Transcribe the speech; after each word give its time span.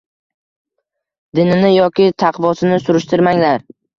Dinini 1.41 1.69
yoki 1.73 2.07
taqvosini 2.25 2.83
surishtirmaganlar. 2.87 3.67